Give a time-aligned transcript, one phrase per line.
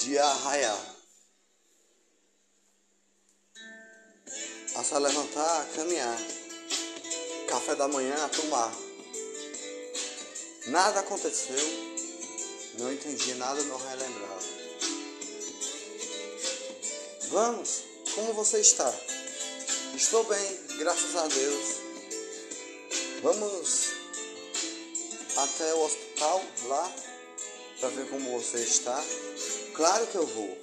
[0.00, 0.86] dia a raiar.
[4.76, 6.18] A só levantar, caminhar.
[7.48, 8.72] Café da manhã a tomar.
[10.68, 11.56] Nada aconteceu.
[12.78, 14.40] Não entendi nada, não relembrava.
[17.28, 17.82] Vamos,
[18.14, 18.92] como você está?
[19.94, 21.76] Estou bem, graças a Deus.
[23.22, 23.90] Vamos
[25.36, 26.94] até o hospital lá
[27.80, 29.02] para ver como você está.
[29.74, 30.58] Claro que eu vou.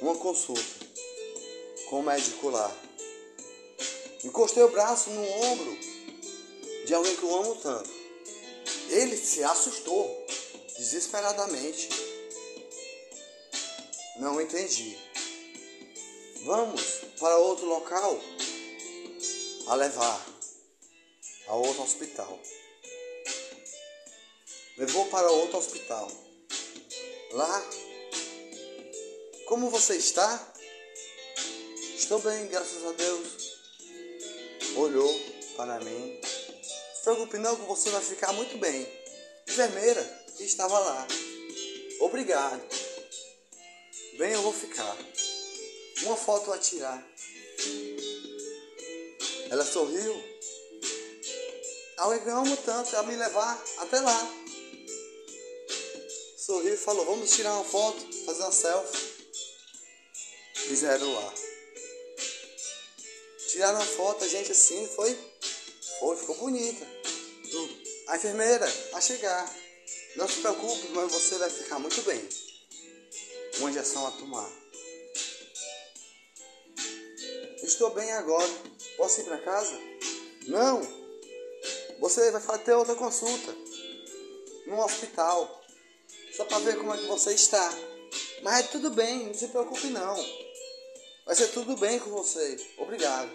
[0.00, 0.86] Uma consulta
[1.88, 2.74] com o médico lá.
[4.24, 5.78] Encostei o braço no ombro
[6.86, 7.90] de alguém que eu amo tanto.
[8.88, 10.26] Ele se assustou
[10.78, 11.88] desesperadamente.
[14.16, 14.98] Não entendi.
[16.44, 16.82] Vamos
[17.18, 18.18] para outro local
[19.66, 20.26] a levar
[21.46, 22.40] a outro hospital.
[24.76, 26.10] Levou para outro hospital.
[27.32, 27.64] Lá,
[29.46, 30.52] como você está?
[31.94, 33.56] Estou bem, graças a Deus.
[34.74, 35.20] Olhou
[35.56, 36.20] para mim.
[36.94, 38.84] Se preocupe não que você vai ficar muito bem.
[39.48, 40.02] Enfermeira
[40.36, 41.06] que estava lá.
[42.00, 42.62] Obrigado.
[44.18, 44.96] Bem, eu vou ficar.
[46.02, 47.00] Uma foto a tirar.
[49.50, 50.20] Ela sorriu.
[51.96, 54.39] Alguém eu amo tanto a me levar até lá.
[56.50, 58.98] Sorriu e falou, vamos tirar uma foto, fazer uma selfie.
[60.52, 61.34] Fizeram lá.
[63.46, 65.16] Tiraram a foto, a gente assim, foi?
[66.00, 66.84] Foi, ficou bonita.
[68.08, 69.48] A enfermeira, a chegar.
[70.16, 72.28] Não se preocupe, mas você vai ficar muito bem.
[73.58, 74.50] Uma injeção a tomar.
[77.62, 78.50] Estou bem agora.
[78.96, 79.78] Posso ir para casa?
[80.48, 80.82] Não.
[82.00, 83.54] Você vai ter outra consulta.
[84.66, 85.59] No hospital.
[86.36, 87.72] Só para ver como é que você está.
[88.42, 90.16] Mas é tudo bem, não se preocupe não.
[91.26, 92.56] Vai ser tudo bem com você.
[92.78, 93.30] Obrigado.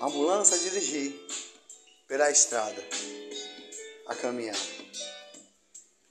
[0.00, 1.14] A ambulância dirigir
[2.08, 2.82] pela estrada
[4.06, 4.56] a caminhar.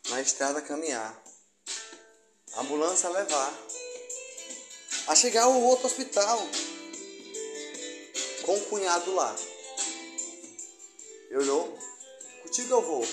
[0.09, 1.21] Na estrada a caminhar.
[2.55, 3.53] Ambulância a levar.
[5.07, 6.47] A chegar ao outro hospital
[8.43, 9.35] com o cunhado lá.
[11.29, 11.77] Eu olhou,
[12.43, 13.03] contigo eu vou,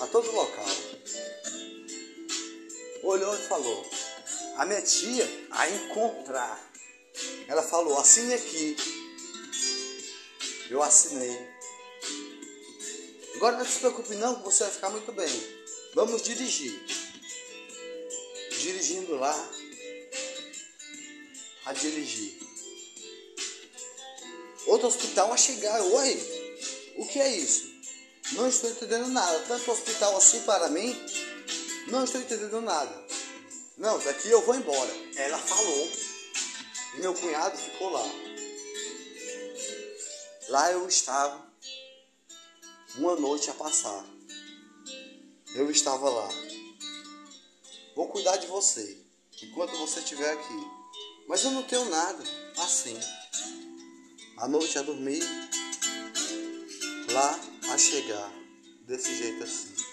[0.00, 0.66] a todo local.
[3.02, 3.90] Olhou e falou,
[4.56, 6.72] a minha tia a encontrar.
[7.48, 8.76] Ela falou, assine aqui.
[10.68, 11.38] Eu assinei.
[13.36, 15.28] Agora não se preocupe não, você vai ficar muito bem.
[15.94, 16.82] Vamos dirigir.
[18.50, 19.50] Dirigindo lá,
[21.66, 22.38] a dirigir.
[24.66, 25.80] Outro hospital a chegar.
[25.80, 27.75] Oi, o que é isso?
[28.32, 29.38] Não estou entendendo nada.
[29.46, 30.96] Tanto hospital assim para mim,
[31.88, 33.06] não estou entendendo nada.
[33.76, 34.92] Não, daqui eu vou embora.
[35.16, 35.92] Ela falou.
[36.94, 38.04] E meu cunhado ficou lá.
[40.48, 41.46] Lá eu estava.
[42.96, 44.04] Uma noite a passar.
[45.54, 46.28] Eu estava lá.
[47.94, 48.98] Vou cuidar de você.
[49.42, 50.70] Enquanto você estiver aqui.
[51.28, 52.24] Mas eu não tenho nada.
[52.58, 52.98] Assim.
[54.38, 55.22] A noite a dormir.
[57.12, 57.38] Lá
[57.78, 58.30] chegar.
[58.86, 59.85] Desse jeito assim.